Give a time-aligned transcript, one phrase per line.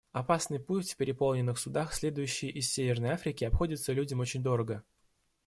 [0.13, 4.83] Опасный путь в переполненных судах, следующих из Северной Африки, обходится людям очень дорого.